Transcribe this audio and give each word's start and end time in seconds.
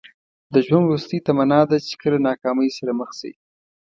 د 0.53 0.55
ژوند 0.65 0.85
وروستۍ 0.85 1.19
تمنا 1.27 1.59
ده 1.69 1.77
چې 1.87 1.93
کله 2.01 2.17
ناکامۍ 2.29 2.69
سره 2.77 2.91
مخ 2.99 3.09
شئ. 3.19 3.33